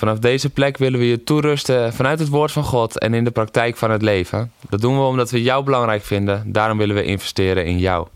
Vanaf 0.00 0.18
deze 0.18 0.50
plek 0.50 0.78
willen 0.78 0.98
we 0.98 1.06
je 1.06 1.24
toerusten 1.24 1.92
vanuit 1.92 2.18
het 2.18 2.28
woord 2.28 2.52
van 2.52 2.64
God 2.64 2.98
en 2.98 3.14
in 3.14 3.24
de 3.24 3.30
praktijk 3.30 3.76
van 3.76 3.90
het 3.90 4.02
leven. 4.02 4.52
Dat 4.68 4.80
doen 4.80 4.96
we 4.96 5.02
omdat 5.04 5.30
we 5.30 5.42
jou 5.42 5.64
belangrijk 5.64 6.04
vinden. 6.04 6.52
Daarom 6.52 6.78
willen 6.78 6.94
we 6.94 7.04
investeren 7.04 7.64
in 7.66 7.78
jou. 7.78 8.06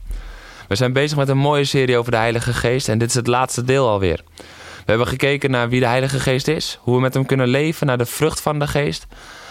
We 0.69 0.75
zijn 0.75 0.93
bezig 0.93 1.19
met 1.19 1.29
een 1.29 1.39
mooie 1.39 1.65
serie 1.65 1.99
over 1.99 2.11
de 2.11 2.17
Heilige 2.17 2.53
Geest 2.53 2.89
en 2.89 2.99
dit 2.99 3.09
is 3.09 3.15
het 3.15 3.27
laatste 3.27 3.65
deel 3.65 3.89
alweer. 3.89 4.23
We 4.37 4.85
hebben 4.85 5.07
gekeken 5.07 5.51
naar 5.51 5.69
wie 5.69 5.81
de 5.81 5.87
Heilige 5.87 6.21
Geest 6.21 6.49
is, 6.49 6.79
hoe 6.83 6.95
we 6.95 7.01
met 7.01 7.15
hem 7.15 7.27
kunnen 7.27 7.49
leven, 7.49 7.87
naar 7.87 7.99
de 7.99 8.07
vrucht 8.07 8.41
van 8.41 8.59
de 8.59 8.67
Geest. 8.67 9.07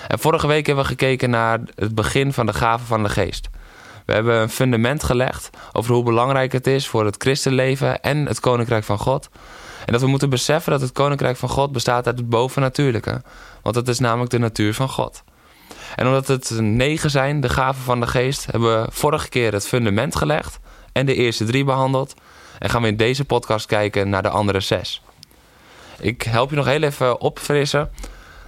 En 0.08 0.20
vorige 0.20 0.48
week 0.48 0.66
hebben 0.66 0.84
we 0.84 0.90
gekeken 0.90 1.30
naar 1.30 1.60
het 1.76 1.96
begin 1.96 2.34
van 2.34 2.46
de 2.46 2.54
gaven 2.54 2.88
van 2.88 3.04
de 3.04 3.10
Geest. 3.10 3.50
We 4.06 4.14
hebben 4.14 4.42
een 4.42 4.50
fundament 4.50 5.04
gelegd 5.04 5.50
over 5.72 5.94
hoe 5.94 6.04
belangrijk 6.04 6.52
het 6.52 6.68
is 6.68 6.88
voor 6.88 7.06
het 7.06 7.16
christenleven 7.18 8.02
en 8.02 8.26
het 8.26 8.40
Koninkrijk 8.40 8.84
van 8.84 9.00
God. 9.00 9.30
En 9.86 9.92
dat 9.92 10.02
we 10.02 10.08
moeten 10.08 10.30
beseffen 10.30 10.72
dat 10.72 10.82
het 10.82 10.92
koninkrijk 10.92 11.38
van 11.38 11.50
God 11.50 11.72
bestaat 11.72 12.08
uit 12.08 12.18
het 12.18 12.30
bovennatuurlijke. 12.30 13.22
Want 13.62 13.76
dat 13.76 13.88
is 13.88 14.00
namelijk 14.00 14.32
de 14.32 14.38
natuur 14.38 14.74
van 14.74 14.90
God. 14.90 15.24
En 15.96 16.08
omdat 16.08 16.28
het 16.28 16.60
negen 16.60 17.10
zijn, 17.10 17.42
de 17.42 17.50
gaven 17.50 17.84
van 17.84 18.00
de 18.00 18.08
geest, 18.08 18.52
hebben 18.52 18.82
we 18.82 18.88
vorige 18.92 19.30
keer 19.30 19.54
het 19.54 19.68
fundament 19.68 20.16
gelegd 20.16 20.60
en 20.92 21.06
de 21.06 21.16
eerste 21.16 21.46
drie 21.46 21.64
behandeld. 21.64 22.14
En 22.60 22.70
gaan 22.70 22.82
we 22.82 22.88
in 22.88 22.98
deze 22.98 23.26
podcast 23.26 23.66
kijken 23.66 24.10
naar 24.10 24.24
de 24.24 24.30
andere 24.30 24.60
zes. 24.60 25.02
Ik 26.00 26.22
help 26.22 26.50
je 26.50 26.56
nog 26.56 26.66
heel 26.66 26.82
even 26.82 27.22
opfrissen. 27.22 27.92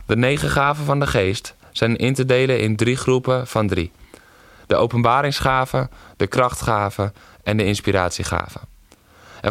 De 0.05 0.15
negen 0.15 0.49
gaven 0.49 0.85
van 0.85 0.99
de 0.99 1.07
geest 1.07 1.55
zijn 1.71 1.95
in 1.95 2.13
te 2.13 2.25
delen 2.25 2.59
in 2.59 2.75
drie 2.75 2.95
groepen 2.95 3.47
van 3.47 3.67
drie. 3.67 3.91
De 4.67 4.75
openbaringsgaven, 4.75 5.89
de 6.17 6.27
krachtgaven 6.27 7.13
en 7.43 7.57
de 7.57 7.65
inspiratiegaven. 7.65 8.61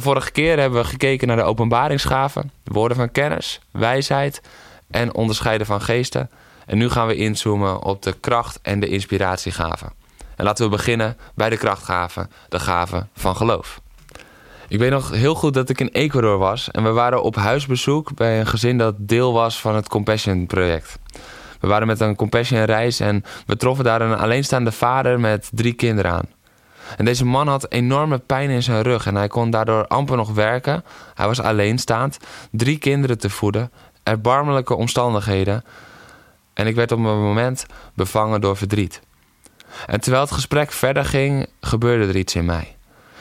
Vorige 0.03 0.31
keer 0.31 0.59
hebben 0.59 0.81
we 0.81 0.89
gekeken 0.89 1.29
naar 1.29 1.37
de 1.37 1.43
openbaringsgaven, 1.43 2.51
woorden 2.65 2.97
van 2.97 3.11
kennis, 3.11 3.61
wijsheid 3.71 4.41
en 4.91 5.15
onderscheiden 5.15 5.67
van 5.67 5.81
geesten. 5.81 6.31
En 6.67 6.79
nu 6.79 6.91
gaan 6.91 7.07
we 7.07 7.17
inzoomen 7.17 7.83
op 7.83 8.03
de 8.03 8.15
kracht 8.21 8.59
en 8.63 8.81
de 8.81 8.89
inspiratiegaven. 8.89 9.93
En 10.37 10.45
laten 10.45 10.65
we 10.65 10.71
beginnen 10.71 11.17
bij 11.35 11.51
de 11.51 11.57
krachtgaven, 11.57 12.31
de 12.49 12.59
gaven 12.59 13.09
van 13.15 13.37
geloof. 13.37 13.81
Ik 14.69 14.79
weet 14.79 14.91
nog 14.91 15.11
heel 15.11 15.35
goed 15.35 15.55
dat 15.55 15.69
ik 15.69 15.81
in 15.81 15.89
Ecuador 15.89 16.39
was 16.39 16.71
en 16.71 16.83
we 16.83 16.91
waren 16.91 17.23
op 17.23 17.37
huisbezoek 17.37 18.15
bij 18.15 18.41
een 18.41 18.47
gezin 18.47 18.79
dat 18.79 18.95
deel 18.99 19.33
was 19.33 19.61
van 19.61 19.75
het 19.75 19.89
Compassion 19.89 20.47
project. 20.47 20.99
We 21.61 21.69
waren 21.69 21.87
met 21.87 22.01
een 22.01 22.17
Compassion 22.17 22.65
reis 22.65 23.01
en 23.01 23.25
we 23.47 23.57
troffen 23.57 23.85
daar 23.85 24.01
een 24.01 24.19
alleenstaande 24.19 24.73
vader 24.73 25.21
met 25.21 25.51
drie 25.53 25.73
kinderen 25.73 26.11
aan. 26.11 26.34
En 26.97 27.05
deze 27.05 27.25
man 27.25 27.49
had 27.49 27.71
enorme 27.73 28.19
pijn 28.19 28.51
in 28.51 28.63
zijn 28.63 28.83
rug 28.83 29.07
en 29.07 29.15
hij 29.15 29.29
kon 29.29 29.51
daardoor 29.51 29.87
amper 29.87 30.17
nog 30.17 30.33
werken. 30.33 30.85
Hij 31.15 31.27
was 31.27 31.41
alleenstaand, 31.41 32.19
drie 32.51 32.79
kinderen 32.79 33.19
te 33.19 33.31
voeden, 33.31 33.71
erbarmelijke 34.03 34.75
omstandigheden. 34.75 35.65
En 36.55 36.67
ik 36.67 36.75
werd 36.75 36.93
op 36.93 36.99
een 36.99 37.05
moment 37.05 37.67
bevangen 37.95 38.41
door 38.41 38.57
verdriet. 38.57 39.01
En 39.87 40.01
terwijl 40.01 40.23
het 40.23 40.33
gesprek 40.33 40.73
verder 40.73 41.05
ging, 41.05 41.47
gebeurde 41.61 42.07
er 42.07 42.17
iets 42.17 42.35
in 42.35 42.45
mij. 42.45 42.77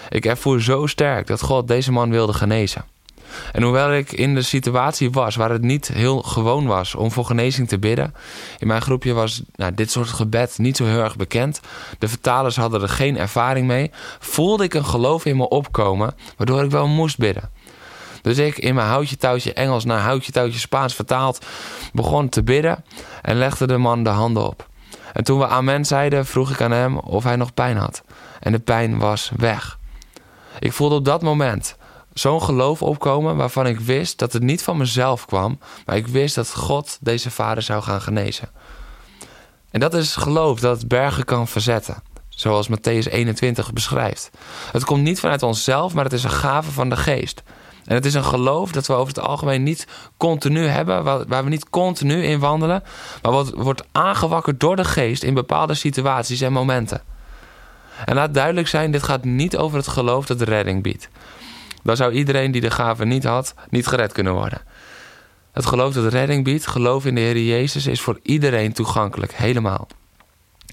Ik 0.09 0.25
ervoer 0.25 0.61
zo 0.61 0.88
sterk 0.88 1.27
dat 1.27 1.42
God 1.42 1.67
deze 1.67 1.92
man 1.92 2.10
wilde 2.10 2.33
genezen. 2.33 2.86
En 3.52 3.64
hoewel 3.64 3.94
ik 3.94 4.11
in 4.11 4.36
de 4.36 4.42
situatie 4.42 5.11
was 5.11 5.36
waar 5.36 5.49
het 5.49 5.61
niet 5.61 5.88
heel 5.88 6.21
gewoon 6.21 6.66
was 6.66 6.95
om 6.95 7.11
voor 7.11 7.26
genezing 7.26 7.67
te 7.67 7.80
bidden, 7.80 8.14
in 8.58 8.67
mijn 8.67 8.82
groepje 8.82 9.14
was 9.14 9.42
nou, 9.55 9.73
dit 9.73 9.92
soort 9.92 10.10
gebed 10.10 10.58
niet 10.58 10.77
zo 10.77 10.86
heel 10.86 11.04
erg 11.04 11.16
bekend. 11.16 11.60
De 11.99 12.08
vertalers 12.08 12.55
hadden 12.55 12.82
er 12.82 12.89
geen 12.89 13.17
ervaring 13.17 13.67
mee. 13.67 13.92
Voelde 14.20 14.64
ik 14.64 14.73
een 14.73 14.86
geloof 14.86 15.26
in 15.26 15.38
me 15.38 15.49
opkomen, 15.49 16.16
waardoor 16.38 16.64
ik 16.64 16.72
wel 16.72 16.88
moest 16.88 17.17
bidden. 17.17 17.49
Dus 18.22 18.38
ik 18.38 18.58
in 18.58 18.76
mijn 18.76 18.88
houtje 18.88 19.17
touwtje 19.17 19.54
Engels 19.54 19.86
naar 19.86 19.99
houtje 19.99 20.32
touwtje 20.32 20.60
Spaans 20.60 20.95
vertaald 20.95 21.45
begon 21.93 22.30
te 22.30 22.43
bidden 22.43 22.83
en 23.22 23.38
legde 23.38 23.67
de 23.67 23.77
man 23.77 24.04
de 24.04 24.10
handen 24.10 24.48
op. 24.48 24.67
En 25.14 25.23
toen 25.23 25.39
we 25.39 25.48
amen 25.48 25.86
zeiden, 25.86 26.26
vroeg 26.26 26.52
ik 26.52 26.61
aan 26.61 26.72
hem 26.72 26.98
of 26.98 27.23
hij 27.23 27.36
nog 27.36 27.54
pijn 27.54 27.77
had. 27.77 28.04
En 28.39 28.52
de 28.52 28.60
pijn 28.60 28.98
was 28.98 29.32
weg. 29.38 29.80
Ik 30.60 30.73
voelde 30.73 30.95
op 30.95 31.05
dat 31.05 31.22
moment 31.22 31.76
zo'n 32.13 32.41
geloof 32.41 32.81
opkomen 32.81 33.35
waarvan 33.35 33.67
ik 33.67 33.79
wist 33.79 34.19
dat 34.19 34.33
het 34.33 34.43
niet 34.43 34.63
van 34.63 34.77
mezelf 34.77 35.25
kwam, 35.25 35.59
maar 35.85 35.95
ik 35.95 36.07
wist 36.07 36.35
dat 36.35 36.53
God 36.53 36.97
deze 37.01 37.31
vader 37.31 37.63
zou 37.63 37.83
gaan 37.83 38.01
genezen. 38.01 38.49
En 39.71 39.79
dat 39.79 39.93
is 39.93 40.15
geloof 40.15 40.59
dat 40.59 40.87
bergen 40.87 41.25
kan 41.25 41.47
verzetten, 41.47 42.03
zoals 42.29 42.69
Matthäus 42.69 43.11
21 43.11 43.73
beschrijft. 43.73 44.29
Het 44.71 44.85
komt 44.85 45.03
niet 45.03 45.19
vanuit 45.19 45.43
onszelf, 45.43 45.93
maar 45.93 46.03
het 46.03 46.13
is 46.13 46.23
een 46.23 46.29
gave 46.29 46.71
van 46.71 46.89
de 46.89 46.97
geest. 46.97 47.43
En 47.85 47.95
het 47.95 48.05
is 48.05 48.13
een 48.13 48.23
geloof 48.23 48.71
dat 48.71 48.87
we 48.87 48.93
over 48.93 49.13
het 49.13 49.23
algemeen 49.23 49.63
niet 49.63 49.87
continu 50.17 50.67
hebben, 50.67 51.03
waar 51.03 51.43
we 51.43 51.49
niet 51.49 51.69
continu 51.69 52.23
in 52.23 52.39
wandelen, 52.39 52.83
maar 53.21 53.31
wat 53.31 53.49
wordt 53.49 53.83
aangewakkerd 53.91 54.59
door 54.59 54.75
de 54.75 54.85
geest 54.85 55.23
in 55.23 55.33
bepaalde 55.33 55.73
situaties 55.73 56.41
en 56.41 56.53
momenten. 56.53 57.01
En 58.05 58.15
laat 58.15 58.33
duidelijk 58.33 58.67
zijn, 58.67 58.91
dit 58.91 59.03
gaat 59.03 59.23
niet 59.23 59.57
over 59.57 59.77
het 59.77 59.87
geloof 59.87 60.25
dat 60.25 60.39
de 60.39 60.45
redding 60.45 60.83
biedt 60.83 61.09
dan 61.83 61.95
zou 61.95 62.11
iedereen 62.11 62.52
die 62.52 62.61
de 62.61 62.71
gave 62.71 63.05
niet 63.05 63.23
had, 63.23 63.54
niet 63.70 63.88
gered 63.88 64.11
kunnen 64.11 64.33
worden. 64.33 64.61
Het 65.52 65.66
geloof 65.66 65.94
dat 65.94 66.14
redding 66.14 66.44
biedt, 66.44 66.67
geloof 66.67 67.05
in 67.05 67.16
de 67.16 67.21
Heer 67.21 67.38
Jezus, 67.38 67.86
is 67.86 68.02
voor 68.02 68.20
iedereen 68.21 68.73
toegankelijk, 68.73 69.33
helemaal. 69.33 69.88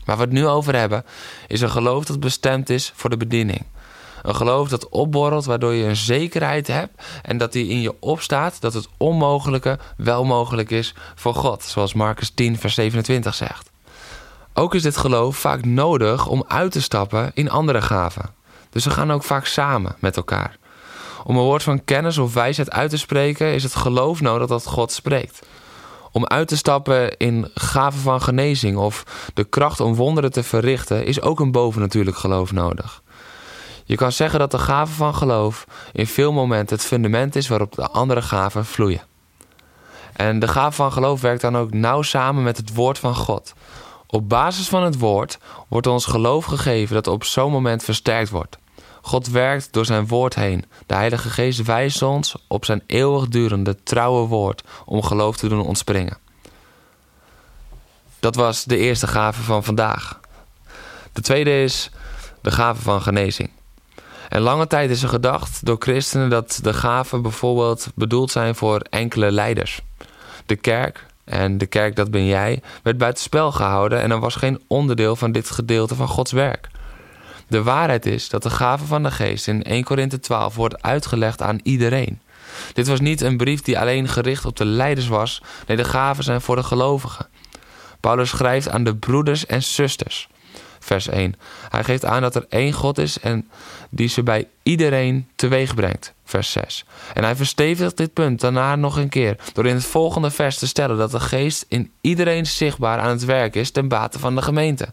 Waar 0.04 0.16
we 0.16 0.22
het 0.22 0.32
nu 0.32 0.46
over 0.46 0.74
hebben, 0.76 1.04
is 1.46 1.60
een 1.60 1.70
geloof 1.70 2.04
dat 2.04 2.20
bestemd 2.20 2.70
is 2.70 2.92
voor 2.94 3.10
de 3.10 3.16
bediening. 3.16 3.64
Een 4.22 4.34
geloof 4.34 4.68
dat 4.68 4.88
opborrelt, 4.88 5.44
waardoor 5.44 5.72
je 5.72 5.84
een 5.84 5.96
zekerheid 5.96 6.66
hebt 6.66 7.02
en 7.22 7.38
dat 7.38 7.52
die 7.52 7.68
in 7.68 7.80
je 7.80 8.00
opstaat 8.00 8.60
dat 8.60 8.74
het 8.74 8.88
onmogelijke 8.96 9.78
wel 9.96 10.24
mogelijk 10.24 10.70
is 10.70 10.94
voor 11.14 11.34
God, 11.34 11.62
zoals 11.62 11.94
Marcus 11.94 12.30
10, 12.30 12.58
vers 12.58 12.74
27 12.74 13.34
zegt. 13.34 13.70
Ook 14.54 14.74
is 14.74 14.82
dit 14.82 14.96
geloof 14.96 15.36
vaak 15.36 15.64
nodig 15.64 16.26
om 16.26 16.44
uit 16.48 16.72
te 16.72 16.82
stappen 16.82 17.30
in 17.34 17.50
andere 17.50 17.82
gaven. 17.82 18.30
Dus 18.70 18.84
we 18.84 18.90
gaan 18.90 19.12
ook 19.12 19.24
vaak 19.24 19.46
samen 19.46 19.96
met 19.98 20.16
elkaar. 20.16 20.58
Om 21.24 21.36
een 21.36 21.42
woord 21.42 21.62
van 21.62 21.84
kennis 21.84 22.18
of 22.18 22.34
wijsheid 22.34 22.70
uit 22.70 22.90
te 22.90 22.98
spreken, 22.98 23.54
is 23.54 23.62
het 23.62 23.74
geloof 23.74 24.20
nodig 24.20 24.48
dat 24.48 24.66
God 24.66 24.92
spreekt. 24.92 25.46
Om 26.12 26.26
uit 26.26 26.48
te 26.48 26.56
stappen 26.56 27.16
in 27.16 27.50
gaven 27.54 28.00
van 28.00 28.22
genezing 28.22 28.76
of 28.76 29.04
de 29.34 29.44
kracht 29.44 29.80
om 29.80 29.94
wonderen 29.94 30.32
te 30.32 30.42
verrichten, 30.42 31.04
is 31.04 31.20
ook 31.20 31.40
een 31.40 31.52
bovennatuurlijk 31.52 32.16
geloof 32.16 32.52
nodig. 32.52 33.02
Je 33.84 33.96
kan 33.96 34.12
zeggen 34.12 34.38
dat 34.38 34.50
de 34.50 34.58
gave 34.58 34.92
van 34.92 35.14
geloof 35.14 35.64
in 35.92 36.06
veel 36.06 36.32
momenten 36.32 36.76
het 36.76 36.86
fundament 36.86 37.36
is 37.36 37.48
waarop 37.48 37.74
de 37.74 37.88
andere 37.88 38.22
gaven 38.22 38.64
vloeien. 38.64 39.02
En 40.12 40.38
de 40.38 40.48
gave 40.48 40.72
van 40.72 40.92
geloof 40.92 41.20
werkt 41.20 41.40
dan 41.40 41.56
ook 41.56 41.72
nauw 41.72 42.02
samen 42.02 42.42
met 42.42 42.56
het 42.56 42.74
woord 42.74 42.98
van 42.98 43.14
God. 43.14 43.54
Op 44.06 44.28
basis 44.28 44.68
van 44.68 44.82
het 44.82 44.98
woord 44.98 45.38
wordt 45.68 45.86
ons 45.86 46.06
geloof 46.06 46.44
gegeven 46.44 46.94
dat 46.94 47.06
op 47.06 47.24
zo'n 47.24 47.52
moment 47.52 47.84
versterkt 47.84 48.30
wordt. 48.30 48.58
God 49.02 49.28
werkt 49.28 49.72
door 49.72 49.84
zijn 49.84 50.06
woord 50.06 50.34
heen. 50.34 50.64
De 50.86 50.94
Heilige 50.94 51.30
Geest 51.30 51.62
wijst 51.62 52.02
ons 52.02 52.36
op 52.48 52.64
zijn 52.64 52.82
eeuwigdurende, 52.86 53.82
trouwe 53.82 54.26
woord 54.26 54.62
om 54.84 55.02
geloof 55.02 55.36
te 55.36 55.48
doen 55.48 55.66
ontspringen. 55.66 56.18
Dat 58.20 58.34
was 58.34 58.64
de 58.64 58.76
eerste 58.76 59.06
gave 59.06 59.42
van 59.42 59.64
vandaag. 59.64 60.20
De 61.12 61.20
tweede 61.20 61.62
is 61.62 61.90
de 62.40 62.50
gave 62.50 62.82
van 62.82 63.02
genezing. 63.02 63.50
En 64.28 64.40
lange 64.40 64.66
tijd 64.66 64.90
is 64.90 65.02
er 65.02 65.08
gedacht 65.08 65.66
door 65.66 65.76
christenen 65.78 66.30
dat 66.30 66.58
de 66.62 66.72
gaven 66.72 67.22
bijvoorbeeld 67.22 67.88
bedoeld 67.94 68.30
zijn 68.30 68.54
voor 68.54 68.80
enkele 68.90 69.30
leiders. 69.32 69.80
De 70.46 70.56
kerk, 70.56 71.06
en 71.24 71.58
de 71.58 71.66
kerk 71.66 71.96
dat 71.96 72.10
ben 72.10 72.26
jij, 72.26 72.62
werd 72.82 72.98
buitenspel 72.98 73.52
gehouden 73.52 74.00
en 74.00 74.10
er 74.10 74.20
was 74.20 74.34
geen 74.34 74.62
onderdeel 74.66 75.16
van 75.16 75.32
dit 75.32 75.50
gedeelte 75.50 75.94
van 75.94 76.08
Gods 76.08 76.32
werk. 76.32 76.68
De 77.50 77.62
waarheid 77.62 78.06
is 78.06 78.28
dat 78.28 78.42
de 78.42 78.50
gave 78.50 78.84
van 78.84 79.02
de 79.02 79.10
geest 79.10 79.48
in 79.48 79.62
1 79.62 79.84
Korinthe 79.84 80.20
12 80.20 80.54
wordt 80.54 80.82
uitgelegd 80.82 81.42
aan 81.42 81.60
iedereen. 81.62 82.20
Dit 82.72 82.86
was 82.86 83.00
niet 83.00 83.20
een 83.20 83.36
brief 83.36 83.62
die 83.62 83.78
alleen 83.78 84.08
gericht 84.08 84.44
op 84.44 84.56
de 84.56 84.64
leiders 84.64 85.08
was. 85.08 85.42
Nee, 85.66 85.76
de 85.76 85.84
gaven 85.84 86.24
zijn 86.24 86.40
voor 86.40 86.56
de 86.56 86.62
gelovigen. 86.62 87.28
Paulus 88.00 88.28
schrijft 88.28 88.68
aan 88.68 88.84
de 88.84 88.96
broeders 88.96 89.46
en 89.46 89.62
zusters. 89.62 90.28
vers 90.80 91.08
1. 91.08 91.34
Hij 91.68 91.84
geeft 91.84 92.04
aan 92.04 92.22
dat 92.22 92.34
er 92.34 92.46
één 92.48 92.72
God 92.72 92.98
is 92.98 93.18
en 93.18 93.48
die 93.90 94.08
ze 94.08 94.22
bij 94.22 94.48
iedereen 94.62 95.28
teweeg 95.36 95.74
brengt, 95.74 96.12
vers 96.24 96.52
6. 96.52 96.84
En 97.14 97.24
hij 97.24 97.36
verstevigt 97.36 97.96
dit 97.96 98.12
punt 98.12 98.40
daarna 98.40 98.76
nog 98.76 98.96
een 98.96 99.08
keer 99.08 99.36
door 99.52 99.66
in 99.66 99.74
het 99.74 99.84
volgende 99.84 100.30
vers 100.30 100.58
te 100.58 100.66
stellen 100.66 100.96
dat 100.96 101.10
de 101.10 101.20
geest 101.20 101.64
in 101.68 101.90
iedereen 102.00 102.46
zichtbaar 102.46 102.98
aan 102.98 103.10
het 103.10 103.24
werk 103.24 103.54
is 103.54 103.70
ten 103.70 103.88
bate 103.88 104.18
van 104.18 104.34
de 104.34 104.42
gemeente. 104.42 104.92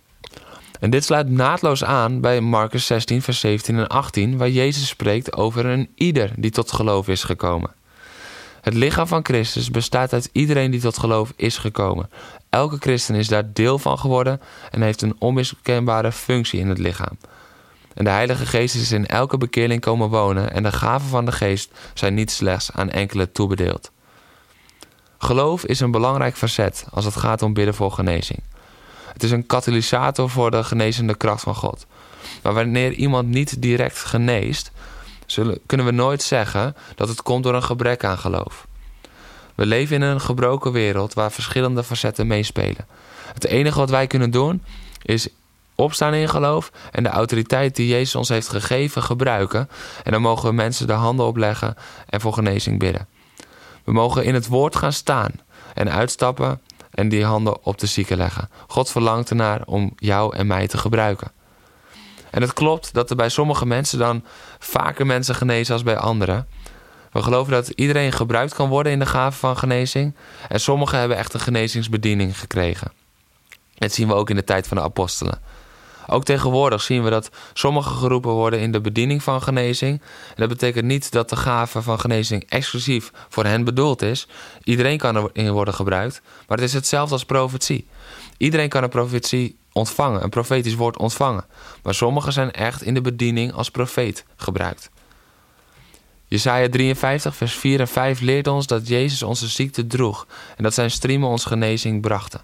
En 0.79 0.89
dit 0.89 1.03
sluit 1.03 1.29
naadloos 1.29 1.83
aan 1.83 2.21
bij 2.21 2.41
Marcus 2.41 2.85
16, 2.85 3.21
vers 3.21 3.39
17 3.39 3.77
en 3.77 3.87
18, 3.87 4.37
waar 4.37 4.49
Jezus 4.49 4.87
spreekt 4.87 5.33
over 5.35 5.65
een 5.65 5.89
ieder 5.95 6.31
die 6.35 6.51
tot 6.51 6.71
geloof 6.71 7.07
is 7.07 7.23
gekomen. 7.23 7.75
Het 8.61 8.73
lichaam 8.73 9.07
van 9.07 9.25
Christus 9.25 9.71
bestaat 9.71 10.13
uit 10.13 10.29
iedereen 10.31 10.71
die 10.71 10.79
tot 10.79 10.97
geloof 10.97 11.33
is 11.35 11.57
gekomen. 11.57 12.09
Elke 12.49 12.77
christen 12.79 13.15
is 13.15 13.27
daar 13.27 13.53
deel 13.53 13.79
van 13.79 13.99
geworden 13.99 14.41
en 14.71 14.81
heeft 14.81 15.01
een 15.01 15.15
onmiskenbare 15.19 16.11
functie 16.11 16.59
in 16.59 16.69
het 16.69 16.77
lichaam. 16.77 17.17
En 17.93 18.03
de 18.03 18.09
Heilige 18.09 18.45
Geest 18.45 18.75
is 18.75 18.91
in 18.91 19.07
elke 19.07 19.37
bekeerling 19.37 19.81
komen 19.81 20.09
wonen 20.09 20.53
en 20.53 20.63
de 20.63 20.71
gaven 20.71 21.09
van 21.09 21.25
de 21.25 21.31
Geest 21.31 21.71
zijn 21.93 22.13
niet 22.13 22.31
slechts 22.31 22.71
aan 22.71 22.89
enkele 22.89 23.31
toebedeeld. 23.31 23.91
Geloof 25.17 25.65
is 25.65 25.79
een 25.79 25.91
belangrijk 25.91 26.37
facet 26.37 26.85
als 26.91 27.05
het 27.05 27.15
gaat 27.15 27.41
om 27.41 27.53
bidden 27.53 27.73
voor 27.73 27.91
genezing. 27.91 28.39
Het 29.17 29.25
is 29.25 29.31
een 29.31 29.45
katalysator 29.45 30.29
voor 30.29 30.51
de 30.51 30.63
genezende 30.63 31.15
kracht 31.15 31.41
van 31.41 31.55
God. 31.55 31.85
Maar 32.43 32.53
wanneer 32.53 32.91
iemand 32.91 33.27
niet 33.27 33.61
direct 33.61 33.97
geneest, 33.97 34.71
zullen, 35.25 35.59
kunnen 35.65 35.85
we 35.85 35.91
nooit 35.91 36.21
zeggen 36.21 36.75
dat 36.95 37.07
het 37.07 37.21
komt 37.21 37.43
door 37.43 37.53
een 37.55 37.63
gebrek 37.63 38.03
aan 38.03 38.17
geloof. 38.17 38.67
We 39.55 39.65
leven 39.65 39.95
in 39.95 40.01
een 40.01 40.21
gebroken 40.21 40.71
wereld 40.71 41.13
waar 41.13 41.31
verschillende 41.31 41.83
facetten 41.83 42.27
meespelen. 42.27 42.87
Het 43.33 43.45
enige 43.45 43.79
wat 43.79 43.89
wij 43.89 44.07
kunnen 44.07 44.31
doen 44.31 44.63
is 45.01 45.27
opstaan 45.75 46.13
in 46.13 46.29
geloof 46.29 46.71
en 46.91 47.03
de 47.03 47.09
autoriteit 47.09 47.75
die 47.75 47.87
Jezus 47.87 48.15
ons 48.15 48.29
heeft 48.29 48.49
gegeven 48.49 49.03
gebruiken. 49.03 49.69
En 50.03 50.11
dan 50.11 50.21
mogen 50.21 50.49
we 50.49 50.55
mensen 50.55 50.87
de 50.87 50.93
handen 50.93 51.25
opleggen 51.25 51.75
en 52.09 52.21
voor 52.21 52.33
genezing 52.33 52.79
bidden. 52.79 53.07
We 53.83 53.91
mogen 53.91 54.23
in 54.23 54.33
het 54.33 54.47
woord 54.47 54.75
gaan 54.75 54.93
staan 54.93 55.31
en 55.73 55.91
uitstappen 55.91 56.61
en 56.97 57.09
die 57.09 57.25
handen 57.25 57.65
op 57.65 57.77
de 57.77 57.85
zieken 57.85 58.17
leggen. 58.17 58.49
God 58.67 58.89
verlangt 58.91 59.29
ernaar 59.29 59.61
om 59.65 59.93
jou 59.95 60.35
en 60.35 60.47
mij 60.47 60.67
te 60.67 60.77
gebruiken. 60.77 61.31
En 62.29 62.41
het 62.41 62.53
klopt 62.53 62.93
dat 62.93 63.09
er 63.09 63.15
bij 63.15 63.29
sommige 63.29 63.65
mensen 63.65 63.99
dan 63.99 64.23
vaker 64.59 65.05
mensen 65.05 65.35
genezen 65.35 65.73
als 65.73 65.83
bij 65.83 65.97
anderen. 65.97 66.47
We 67.11 67.23
geloven 67.23 67.51
dat 67.51 67.67
iedereen 67.67 68.11
gebruikt 68.11 68.53
kan 68.53 68.69
worden 68.69 68.91
in 68.91 68.99
de 68.99 69.05
gave 69.05 69.37
van 69.37 69.57
genezing. 69.57 70.15
En 70.47 70.59
sommigen 70.59 70.99
hebben 70.99 71.17
echt 71.17 71.33
een 71.33 71.39
genezingsbediening 71.39 72.39
gekregen. 72.39 72.91
Dat 73.73 73.93
zien 73.93 74.07
we 74.07 74.13
ook 74.13 74.29
in 74.29 74.35
de 74.35 74.43
tijd 74.43 74.67
van 74.67 74.77
de 74.77 74.83
apostelen. 74.83 75.41
Ook 76.07 76.23
tegenwoordig 76.23 76.81
zien 76.81 77.03
we 77.03 77.09
dat 77.09 77.29
sommigen 77.53 77.91
geroepen 77.91 78.31
worden 78.31 78.59
in 78.59 78.71
de 78.71 78.81
bediening 78.81 79.23
van 79.23 79.41
genezing. 79.41 80.01
En 80.01 80.35
dat 80.35 80.49
betekent 80.49 80.85
niet 80.85 81.11
dat 81.11 81.29
de 81.29 81.35
gave 81.35 81.81
van 81.81 81.99
genezing 81.99 82.43
exclusief 82.49 83.11
voor 83.29 83.45
hen 83.45 83.63
bedoeld 83.63 84.01
is. 84.01 84.27
Iedereen 84.63 84.97
kan 84.97 85.17
erin 85.17 85.51
worden 85.51 85.73
gebruikt, 85.73 86.21
maar 86.47 86.57
het 86.57 86.67
is 86.67 86.73
hetzelfde 86.73 87.13
als 87.13 87.25
profetie. 87.25 87.87
Iedereen 88.37 88.69
kan 88.69 88.83
een 88.83 88.89
profetie 88.89 89.57
ontvangen, 89.71 90.23
een 90.23 90.29
profetisch 90.29 90.75
woord 90.75 90.97
ontvangen. 90.97 91.45
Maar 91.83 91.93
sommigen 91.93 92.33
zijn 92.33 92.51
echt 92.51 92.81
in 92.81 92.93
de 92.93 93.01
bediening 93.01 93.53
als 93.53 93.71
profeet 93.71 94.25
gebruikt. 94.35 94.89
Jesaja 96.29 96.69
53, 96.69 97.35
vers 97.35 97.53
4 97.53 97.79
en 97.79 97.87
5 97.87 98.19
leert 98.19 98.47
ons 98.47 98.67
dat 98.67 98.87
Jezus 98.87 99.23
onze 99.23 99.47
ziekte 99.47 99.87
droeg 99.87 100.27
en 100.55 100.63
dat 100.63 100.73
zijn 100.73 100.91
striemen 100.91 101.29
ons 101.29 101.45
genezing 101.45 102.01
brachten. 102.01 102.41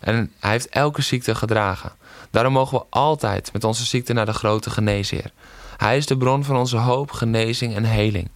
En 0.00 0.32
hij 0.40 0.50
heeft 0.50 0.68
elke 0.68 1.02
ziekte 1.02 1.34
gedragen. 1.34 1.92
Daarom 2.30 2.52
mogen 2.52 2.78
we 2.78 2.84
altijd 2.90 3.52
met 3.52 3.64
onze 3.64 3.84
ziekte 3.84 4.12
naar 4.12 4.26
de 4.26 4.32
grote 4.32 4.70
geneesheer. 4.70 5.30
Hij 5.76 5.96
is 5.96 6.06
de 6.06 6.16
bron 6.16 6.44
van 6.44 6.56
onze 6.56 6.76
hoop, 6.76 7.10
genezing 7.10 7.74
en 7.74 7.84
heling. 7.84 8.28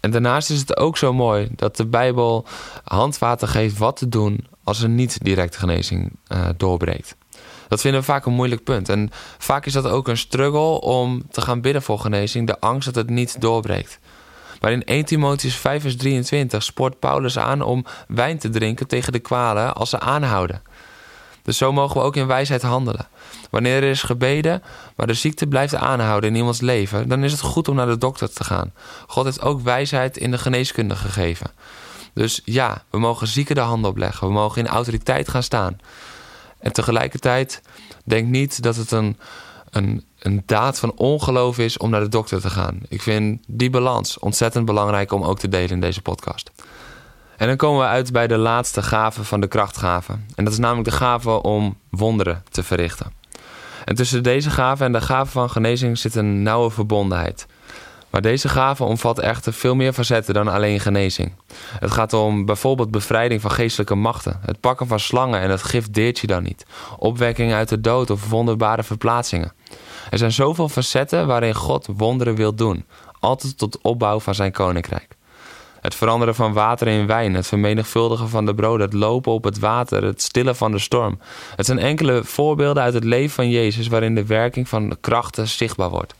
En 0.00 0.10
daarnaast 0.10 0.50
is 0.50 0.60
het 0.60 0.76
ook 0.76 0.96
zo 0.96 1.12
mooi 1.12 1.48
dat 1.56 1.76
de 1.76 1.86
Bijbel 1.86 2.46
handvaten 2.84 3.48
geeft 3.48 3.78
wat 3.78 3.96
te 3.96 4.08
doen 4.08 4.46
als 4.64 4.82
er 4.82 4.88
niet 4.88 5.24
direct 5.24 5.56
genezing 5.56 6.12
uh, 6.28 6.48
doorbreekt. 6.56 7.16
Dat 7.68 7.80
vinden 7.80 8.00
we 8.00 8.06
vaak 8.06 8.26
een 8.26 8.32
moeilijk 8.32 8.64
punt. 8.64 8.88
En 8.88 9.10
vaak 9.38 9.66
is 9.66 9.72
dat 9.72 9.86
ook 9.86 10.08
een 10.08 10.16
struggle 10.16 10.80
om 10.80 11.22
te 11.30 11.40
gaan 11.40 11.60
bidden 11.60 11.82
voor 11.82 11.98
genezing, 11.98 12.46
de 12.46 12.60
angst 12.60 12.84
dat 12.84 12.94
het 12.94 13.10
niet 13.10 13.40
doorbreekt. 13.40 13.98
Maar 14.60 14.72
in 14.72 14.84
1 14.84 15.04
Timotheus 15.04 15.54
5 15.54 15.82
vers 15.82 15.96
23 15.96 16.62
spoort 16.62 16.98
Paulus 16.98 17.38
aan 17.38 17.62
om 17.62 17.84
wijn 18.08 18.38
te 18.38 18.48
drinken 18.48 18.86
tegen 18.86 19.12
de 19.12 19.18
kwalen 19.18 19.74
als 19.74 19.90
ze 19.90 20.00
aanhouden. 20.00 20.62
Dus 21.42 21.56
zo 21.56 21.72
mogen 21.72 21.96
we 22.00 22.06
ook 22.06 22.16
in 22.16 22.26
wijsheid 22.26 22.62
handelen. 22.62 23.08
Wanneer 23.50 23.82
er 23.82 23.90
is 23.90 24.02
gebeden, 24.02 24.62
maar 24.96 25.06
de 25.06 25.14
ziekte 25.14 25.46
blijft 25.46 25.74
aanhouden 25.74 26.30
in 26.30 26.36
iemands 26.36 26.60
leven, 26.60 27.08
dan 27.08 27.24
is 27.24 27.32
het 27.32 27.40
goed 27.40 27.68
om 27.68 27.74
naar 27.74 27.86
de 27.86 27.98
dokter 27.98 28.32
te 28.32 28.44
gaan. 28.44 28.72
God 29.06 29.24
heeft 29.24 29.40
ook 29.40 29.60
wijsheid 29.60 30.16
in 30.16 30.30
de 30.30 30.38
geneeskunde 30.38 30.96
gegeven. 30.96 31.50
Dus 32.14 32.40
ja, 32.44 32.82
we 32.90 32.98
mogen 32.98 33.26
zieken 33.26 33.54
de 33.54 33.60
handen 33.60 33.90
opleggen. 33.90 34.26
We 34.26 34.32
mogen 34.32 34.64
in 34.64 34.68
autoriteit 34.68 35.28
gaan 35.28 35.42
staan. 35.42 35.78
En 36.58 36.72
tegelijkertijd 36.72 37.62
denk 38.04 38.28
niet 38.28 38.62
dat 38.62 38.76
het 38.76 38.90
een, 38.90 39.18
een, 39.70 40.04
een 40.18 40.42
daad 40.46 40.78
van 40.78 40.92
ongeloof 40.96 41.58
is 41.58 41.76
om 41.76 41.90
naar 41.90 42.00
de 42.00 42.08
dokter 42.08 42.40
te 42.40 42.50
gaan. 42.50 42.80
Ik 42.88 43.02
vind 43.02 43.44
die 43.46 43.70
balans 43.70 44.18
ontzettend 44.18 44.64
belangrijk 44.64 45.12
om 45.12 45.22
ook 45.22 45.38
te 45.38 45.48
delen 45.48 45.70
in 45.70 45.80
deze 45.80 46.02
podcast. 46.02 46.50
En 47.36 47.46
dan 47.46 47.56
komen 47.56 47.80
we 47.80 47.86
uit 47.86 48.12
bij 48.12 48.26
de 48.26 48.36
laatste 48.36 48.82
gave 48.82 49.24
van 49.24 49.40
de 49.40 49.46
krachtgave. 49.46 50.12
En 50.34 50.44
dat 50.44 50.52
is 50.52 50.58
namelijk 50.58 50.88
de 50.88 50.96
gave 50.96 51.42
om 51.42 51.76
wonderen 51.90 52.42
te 52.50 52.62
verrichten. 52.62 53.12
En 53.84 53.94
tussen 53.94 54.22
deze 54.22 54.50
gave 54.50 54.84
en 54.84 54.92
de 54.92 55.00
gave 55.00 55.30
van 55.30 55.50
genezing 55.50 55.98
zit 55.98 56.14
een 56.14 56.42
nauwe 56.42 56.70
verbondenheid. 56.70 57.46
Maar 58.10 58.22
deze 58.22 58.48
gave 58.48 58.84
omvat 58.84 59.18
echter 59.18 59.52
veel 59.52 59.74
meer 59.74 59.92
facetten 59.92 60.34
dan 60.34 60.48
alleen 60.48 60.80
genezing. 60.80 61.32
Het 61.78 61.90
gaat 61.90 62.12
om 62.12 62.44
bijvoorbeeld 62.44 62.90
bevrijding 62.90 63.40
van 63.40 63.50
geestelijke 63.50 63.94
machten, 63.94 64.40
het 64.46 64.60
pakken 64.60 64.86
van 64.86 65.00
slangen 65.00 65.40
en 65.40 65.50
het 65.50 65.62
gif 65.62 65.90
deert 65.90 66.18
je 66.18 66.26
dan 66.26 66.42
niet, 66.42 66.66
opwekking 66.98 67.52
uit 67.52 67.68
de 67.68 67.80
dood 67.80 68.10
of 68.10 68.28
wonderbare 68.28 68.82
verplaatsingen. 68.82 69.52
Er 70.10 70.18
zijn 70.18 70.32
zoveel 70.32 70.68
facetten 70.68 71.26
waarin 71.26 71.54
God 71.54 71.88
wonderen 71.96 72.34
wil 72.34 72.54
doen, 72.54 72.84
altijd 73.20 73.58
tot 73.58 73.78
opbouw 73.82 74.20
van 74.20 74.34
zijn 74.34 74.52
koninkrijk. 74.52 75.16
Het 75.80 75.94
veranderen 75.94 76.34
van 76.34 76.52
water 76.52 76.86
in 76.86 77.06
wijn, 77.06 77.34
het 77.34 77.46
vermenigvuldigen 77.46 78.28
van 78.28 78.46
de 78.46 78.54
broden, 78.54 78.86
het 78.86 78.94
lopen 78.94 79.32
op 79.32 79.44
het 79.44 79.58
water, 79.58 80.04
het 80.04 80.22
stillen 80.22 80.56
van 80.56 80.72
de 80.72 80.78
storm. 80.78 81.18
Het 81.56 81.66
zijn 81.66 81.78
enkele 81.78 82.24
voorbeelden 82.24 82.82
uit 82.82 82.94
het 82.94 83.04
leven 83.04 83.30
van 83.30 83.50
Jezus 83.50 83.88
waarin 83.88 84.14
de 84.14 84.26
werking 84.26 84.68
van 84.68 84.88
de 84.88 84.96
krachten 85.00 85.48
zichtbaar 85.48 85.90
wordt. 85.90 86.14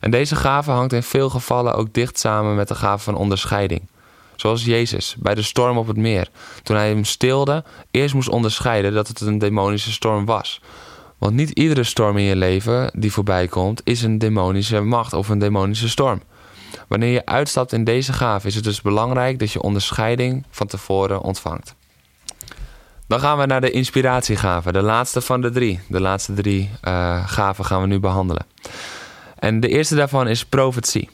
En 0.00 0.10
deze 0.10 0.36
gave 0.36 0.70
hangt 0.70 0.92
in 0.92 1.02
veel 1.02 1.30
gevallen 1.30 1.74
ook 1.74 1.92
dicht 1.92 2.18
samen 2.18 2.54
met 2.54 2.68
de 2.68 2.74
gave 2.74 3.04
van 3.04 3.14
onderscheiding. 3.14 3.82
Zoals 4.36 4.64
Jezus 4.64 5.16
bij 5.18 5.34
de 5.34 5.42
storm 5.42 5.78
op 5.78 5.86
het 5.86 5.96
meer, 5.96 6.28
toen 6.62 6.76
hij 6.76 6.88
hem 6.88 7.04
stilde, 7.04 7.64
eerst 7.90 8.14
moest 8.14 8.28
onderscheiden 8.28 8.92
dat 8.92 9.08
het 9.08 9.20
een 9.20 9.38
demonische 9.38 9.92
storm 9.92 10.24
was. 10.24 10.60
Want 11.20 11.34
niet 11.34 11.50
iedere 11.50 11.84
storm 11.84 12.16
in 12.16 12.24
je 12.24 12.36
leven 12.36 12.90
die 12.94 13.12
voorbij 13.12 13.48
komt, 13.48 13.80
is 13.84 14.02
een 14.02 14.18
demonische 14.18 14.80
macht 14.80 15.12
of 15.12 15.28
een 15.28 15.38
demonische 15.38 15.88
storm. 15.88 16.22
Wanneer 16.88 17.12
je 17.12 17.26
uitstapt 17.26 17.72
in 17.72 17.84
deze 17.84 18.12
gave, 18.12 18.46
is 18.46 18.54
het 18.54 18.64
dus 18.64 18.82
belangrijk 18.82 19.38
dat 19.38 19.52
je 19.52 19.62
onderscheiding 19.62 20.44
van 20.50 20.66
tevoren 20.66 21.20
ontvangt. 21.20 21.74
Dan 23.06 23.20
gaan 23.20 23.38
we 23.38 23.46
naar 23.46 23.60
de 23.60 23.70
inspiratiegave, 23.70 24.72
de 24.72 24.82
laatste 24.82 25.20
van 25.20 25.40
de 25.40 25.50
drie. 25.50 25.80
De 25.88 26.00
laatste 26.00 26.32
drie 26.32 26.70
uh, 26.84 27.28
gaven 27.28 27.64
gaan 27.64 27.80
we 27.80 27.86
nu 27.86 27.98
behandelen. 27.98 28.46
En 29.38 29.60
de 29.60 29.68
eerste 29.68 29.94
daarvan 29.94 30.28
is 30.28 30.44
profetie. 30.44 31.08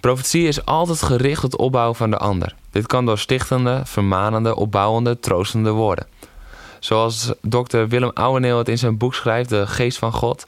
Profetie 0.00 0.46
is 0.46 0.64
altijd 0.64 1.02
gericht 1.02 1.44
op 1.44 1.50
het 1.50 1.60
opbouwen 1.60 1.96
van 1.96 2.10
de 2.10 2.18
ander. 2.18 2.54
Dit 2.70 2.86
kan 2.86 3.06
door 3.06 3.18
stichtende, 3.18 3.80
vermanende, 3.84 4.54
opbouwende, 4.54 5.20
troostende 5.20 5.70
woorden. 5.70 6.06
Zoals 6.84 7.32
dokter 7.42 7.88
Willem 7.88 8.10
Ouweneel 8.14 8.58
het 8.58 8.68
in 8.68 8.78
zijn 8.78 8.96
boek 8.96 9.14
schrijft, 9.14 9.48
De 9.48 9.66
Geest 9.66 9.98
van 9.98 10.12
God. 10.12 10.46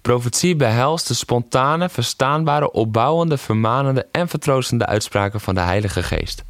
Profetie 0.00 0.56
behelst 0.56 1.08
de 1.08 1.14
spontane, 1.14 1.88
verstaanbare, 1.88 2.72
opbouwende, 2.72 3.38
vermanende 3.38 4.06
en 4.12 4.28
vertroostende 4.28 4.86
uitspraken 4.86 5.40
van 5.40 5.54
de 5.54 5.60
Heilige 5.60 6.02
Geest. 6.02 6.44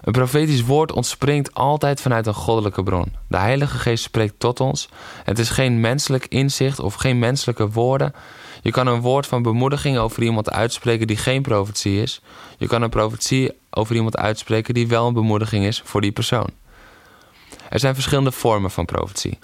Een 0.00 0.12
profetisch 0.12 0.64
woord 0.64 0.92
ontspringt 0.92 1.54
altijd 1.54 2.00
vanuit 2.00 2.26
een 2.26 2.34
goddelijke 2.34 2.82
bron. 2.82 3.12
De 3.28 3.36
Heilige 3.36 3.78
Geest 3.78 4.04
spreekt 4.04 4.34
tot 4.38 4.60
ons. 4.60 4.88
Het 5.24 5.38
is 5.38 5.50
geen 5.50 5.80
menselijk 5.80 6.26
inzicht 6.26 6.80
of 6.80 6.94
geen 6.94 7.18
menselijke 7.18 7.70
woorden. 7.70 8.14
Je 8.62 8.70
kan 8.70 8.86
een 8.86 9.00
woord 9.00 9.26
van 9.26 9.42
bemoediging 9.42 9.98
over 9.98 10.22
iemand 10.22 10.50
uitspreken 10.50 11.06
die 11.06 11.16
geen 11.16 11.42
profetie 11.42 12.02
is. 12.02 12.20
Je 12.58 12.66
kan 12.66 12.82
een 12.82 12.90
profetie 12.90 13.52
over 13.70 13.94
iemand 13.94 14.16
uitspreken 14.16 14.74
die 14.74 14.88
wel 14.88 15.06
een 15.06 15.14
bemoediging 15.14 15.64
is 15.64 15.82
voor 15.84 16.00
die 16.00 16.12
persoon. 16.12 16.48
Er 17.68 17.78
zijn 17.78 17.94
verschillende 17.94 18.32
vormen 18.32 18.70
van 18.70 18.84
profetie. 18.84 19.38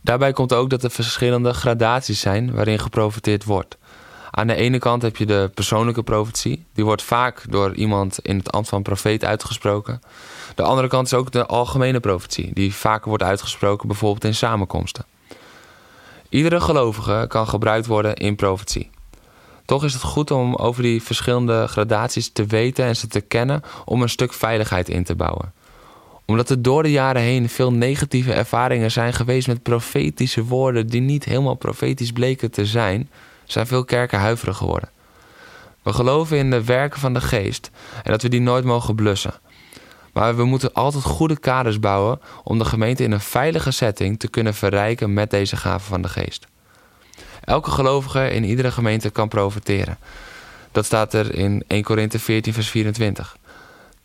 Daarbij 0.00 0.32
komt 0.32 0.52
ook 0.52 0.70
dat 0.70 0.82
er 0.82 0.90
verschillende 0.90 1.52
gradaties 1.52 2.20
zijn 2.20 2.54
waarin 2.54 2.78
geprofiteerd 2.78 3.44
wordt. 3.44 3.76
Aan 4.30 4.46
de 4.46 4.54
ene 4.54 4.78
kant 4.78 5.02
heb 5.02 5.16
je 5.16 5.26
de 5.26 5.50
persoonlijke 5.54 6.02
profetie. 6.02 6.64
Die 6.74 6.84
wordt 6.84 7.02
vaak 7.02 7.44
door 7.48 7.74
iemand 7.74 8.18
in 8.22 8.36
het 8.36 8.52
ambt 8.52 8.68
van 8.68 8.82
profeet 8.82 9.24
uitgesproken. 9.24 10.00
De 10.54 10.62
andere 10.62 10.88
kant 10.88 11.06
is 11.06 11.14
ook 11.14 11.30
de 11.30 11.46
algemene 11.46 12.00
profetie, 12.00 12.50
die 12.54 12.74
vaker 12.74 13.08
wordt 13.08 13.22
uitgesproken 13.22 13.88
bijvoorbeeld 13.88 14.24
in 14.24 14.34
samenkomsten. 14.34 15.04
Iedere 16.28 16.60
gelovige 16.60 17.24
kan 17.28 17.48
gebruikt 17.48 17.86
worden 17.86 18.14
in 18.14 18.36
profetie. 18.36 18.90
Toch 19.64 19.84
is 19.84 19.92
het 19.92 20.02
goed 20.02 20.30
om 20.30 20.54
over 20.54 20.82
die 20.82 21.02
verschillende 21.02 21.66
gradaties 21.66 22.32
te 22.32 22.46
weten 22.46 22.84
en 22.84 22.96
ze 22.96 23.06
te 23.06 23.20
kennen 23.20 23.62
om 23.84 24.02
een 24.02 24.08
stuk 24.08 24.32
veiligheid 24.32 24.88
in 24.88 25.04
te 25.04 25.14
bouwen. 25.14 25.52
Omdat 26.30 26.50
er 26.50 26.62
door 26.62 26.82
de 26.82 26.90
jaren 26.90 27.22
heen 27.22 27.48
veel 27.48 27.72
negatieve 27.72 28.32
ervaringen 28.32 28.90
zijn 28.90 29.12
geweest 29.12 29.46
met 29.46 29.62
profetische 29.62 30.44
woorden 30.44 30.86
die 30.86 31.00
niet 31.00 31.24
helemaal 31.24 31.54
profetisch 31.54 32.12
bleken 32.12 32.50
te 32.50 32.66
zijn, 32.66 33.10
zijn 33.44 33.66
veel 33.66 33.84
kerken 33.84 34.18
huiverig 34.18 34.56
geworden. 34.56 34.88
We 35.82 35.92
geloven 35.92 36.36
in 36.36 36.50
de 36.50 36.64
werken 36.64 37.00
van 37.00 37.14
de 37.14 37.20
geest 37.20 37.70
en 38.02 38.10
dat 38.10 38.22
we 38.22 38.28
die 38.28 38.40
nooit 38.40 38.64
mogen 38.64 38.94
blussen. 38.94 39.34
Maar 40.12 40.36
we 40.36 40.44
moeten 40.44 40.72
altijd 40.72 41.04
goede 41.04 41.38
kaders 41.38 41.80
bouwen 41.80 42.20
om 42.44 42.58
de 42.58 42.64
gemeente 42.64 43.02
in 43.02 43.12
een 43.12 43.20
veilige 43.20 43.70
setting 43.70 44.18
te 44.18 44.28
kunnen 44.28 44.54
verrijken 44.54 45.12
met 45.12 45.30
deze 45.30 45.56
gaven 45.56 45.88
van 45.88 46.02
de 46.02 46.08
geest. 46.08 46.46
Elke 47.44 47.70
gelovige 47.70 48.30
in 48.30 48.44
iedere 48.44 48.70
gemeente 48.70 49.10
kan 49.10 49.28
profiteren. 49.28 49.98
Dat 50.72 50.84
staat 50.84 51.14
er 51.14 51.34
in 51.34 51.64
1 51.66 51.82
Korinthe 51.82 52.18
14, 52.18 52.52
vers 52.52 52.68
24. 52.68 53.36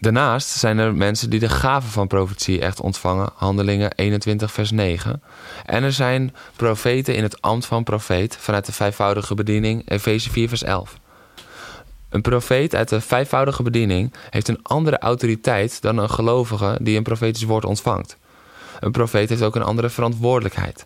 Daarnaast 0.05 0.47
zijn 0.47 0.77
er 0.77 0.95
mensen 0.95 1.29
die 1.29 1.39
de 1.39 1.49
gaven 1.49 1.89
van 1.89 2.07
profetie 2.07 2.61
echt 2.61 2.81
ontvangen, 2.81 3.29
Handelingen 3.35 3.91
21, 3.95 4.51
vers 4.51 4.71
9. 4.71 5.21
En 5.65 5.83
er 5.83 5.91
zijn 5.91 6.35
profeten 6.55 7.15
in 7.15 7.23
het 7.23 7.41
ambt 7.41 7.65
van 7.65 7.83
profeet 7.83 8.37
vanuit 8.39 8.65
de 8.65 8.71
vijfvoudige 8.71 9.35
bediening, 9.35 9.89
Efeze 9.89 10.29
4, 10.29 10.47
vers 10.47 10.63
11. 10.63 10.99
Een 12.09 12.21
profeet 12.21 12.75
uit 12.75 12.89
de 12.89 13.01
vijfvoudige 13.01 13.63
bediening 13.63 14.13
heeft 14.29 14.47
een 14.47 14.59
andere 14.63 14.97
autoriteit 14.97 15.81
dan 15.81 15.97
een 15.97 16.09
gelovige 16.09 16.77
die 16.81 16.97
een 16.97 17.03
profetisch 17.03 17.43
woord 17.43 17.65
ontvangt. 17.65 18.17
Een 18.79 18.91
profeet 18.91 19.29
heeft 19.29 19.43
ook 19.43 19.55
een 19.55 19.63
andere 19.63 19.89
verantwoordelijkheid. 19.89 20.85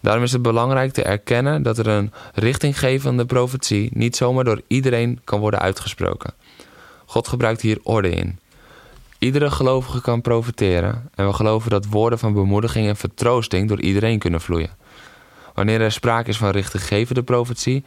Daarom 0.00 0.22
is 0.22 0.32
het 0.32 0.42
belangrijk 0.42 0.92
te 0.92 1.02
erkennen 1.02 1.62
dat 1.62 1.78
er 1.78 1.86
een 1.86 2.12
richtinggevende 2.34 3.24
profetie 3.24 3.90
niet 3.92 4.16
zomaar 4.16 4.44
door 4.44 4.60
iedereen 4.66 5.20
kan 5.24 5.40
worden 5.40 5.60
uitgesproken. 5.60 6.34
God 7.06 7.28
gebruikt 7.28 7.60
hier 7.60 7.78
orde 7.82 8.10
in. 8.10 8.38
Iedere 9.18 9.50
gelovige 9.50 10.00
kan 10.00 10.20
profiteren 10.20 11.10
en 11.14 11.26
we 11.26 11.32
geloven 11.32 11.70
dat 11.70 11.86
woorden 11.86 12.18
van 12.18 12.32
bemoediging 12.32 12.88
en 12.88 12.96
vertroosting 12.96 13.68
door 13.68 13.80
iedereen 13.80 14.18
kunnen 14.18 14.40
vloeien. 14.40 14.70
Wanneer 15.54 15.80
er 15.80 15.92
sprake 15.92 16.28
is 16.28 16.36
van 16.36 16.50
richtinggevende 16.50 17.22
profetie, 17.22 17.84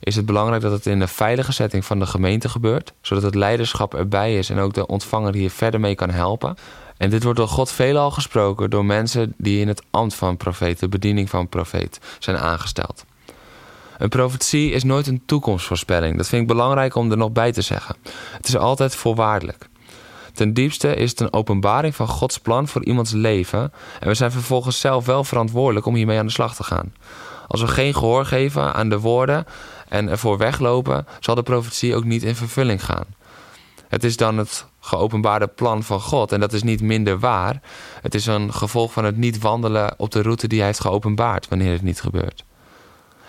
is 0.00 0.16
het 0.16 0.26
belangrijk 0.26 0.62
dat 0.62 0.72
het 0.72 0.86
in 0.86 0.98
de 0.98 1.08
veilige 1.08 1.52
setting 1.52 1.84
van 1.84 1.98
de 1.98 2.06
gemeente 2.06 2.48
gebeurt, 2.48 2.92
zodat 3.00 3.22
het 3.22 3.34
leiderschap 3.34 3.94
erbij 3.94 4.38
is 4.38 4.50
en 4.50 4.58
ook 4.58 4.74
de 4.74 4.86
ontvanger 4.86 5.34
hier 5.34 5.50
verder 5.50 5.80
mee 5.80 5.94
kan 5.94 6.10
helpen. 6.10 6.56
En 6.96 7.10
dit 7.10 7.22
wordt 7.22 7.38
door 7.38 7.48
God 7.48 7.70
veelal 7.70 8.10
gesproken 8.10 8.70
door 8.70 8.84
mensen 8.84 9.34
die 9.36 9.60
in 9.60 9.68
het 9.68 9.82
ambt 9.90 10.14
van 10.14 10.36
profeet, 10.36 10.78
de 10.78 10.88
bediening 10.88 11.30
van 11.30 11.48
profeet, 11.48 12.00
zijn 12.18 12.36
aangesteld. 12.38 13.04
Een 13.98 14.08
profetie 14.08 14.70
is 14.70 14.84
nooit 14.84 15.06
een 15.06 15.22
toekomstvoorspelling. 15.26 16.16
Dat 16.16 16.28
vind 16.28 16.42
ik 16.42 16.48
belangrijk 16.48 16.94
om 16.94 17.10
er 17.10 17.16
nog 17.16 17.32
bij 17.32 17.52
te 17.52 17.62
zeggen. 17.62 17.96
Het 18.36 18.48
is 18.48 18.56
altijd 18.56 18.94
voorwaardelijk. 18.94 19.68
Ten 20.32 20.54
diepste 20.54 20.94
is 20.94 21.10
het 21.10 21.20
een 21.20 21.32
openbaring 21.32 21.94
van 21.94 22.08
Gods 22.08 22.38
plan 22.38 22.68
voor 22.68 22.84
iemands 22.84 23.12
leven. 23.12 23.72
En 24.00 24.08
we 24.08 24.14
zijn 24.14 24.32
vervolgens 24.32 24.80
zelf 24.80 25.06
wel 25.06 25.24
verantwoordelijk 25.24 25.86
om 25.86 25.94
hiermee 25.94 26.18
aan 26.18 26.26
de 26.26 26.32
slag 26.32 26.54
te 26.54 26.64
gaan. 26.64 26.94
Als 27.48 27.60
we 27.60 27.66
geen 27.66 27.94
gehoor 27.94 28.24
geven 28.24 28.74
aan 28.74 28.88
de 28.88 28.98
woorden 28.98 29.44
en 29.88 30.08
ervoor 30.08 30.38
weglopen, 30.38 31.06
zal 31.20 31.34
de 31.34 31.42
profetie 31.42 31.94
ook 31.94 32.04
niet 32.04 32.22
in 32.22 32.36
vervulling 32.36 32.84
gaan. 32.84 33.04
Het 33.88 34.04
is 34.04 34.16
dan 34.16 34.38
het 34.38 34.66
geopenbaarde 34.80 35.46
plan 35.46 35.82
van 35.82 36.00
God 36.00 36.32
en 36.32 36.40
dat 36.40 36.52
is 36.52 36.62
niet 36.62 36.80
minder 36.80 37.18
waar. 37.18 37.60
Het 38.02 38.14
is 38.14 38.26
een 38.26 38.52
gevolg 38.52 38.92
van 38.92 39.04
het 39.04 39.16
niet 39.16 39.38
wandelen 39.38 39.94
op 39.96 40.10
de 40.10 40.22
route 40.22 40.48
die 40.48 40.58
hij 40.58 40.66
heeft 40.66 40.80
geopenbaard 40.80 41.48
wanneer 41.48 41.72
het 41.72 41.82
niet 41.82 42.00
gebeurt. 42.00 42.44